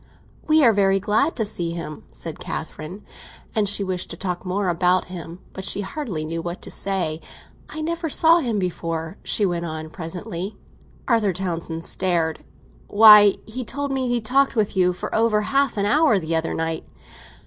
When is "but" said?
5.53-5.63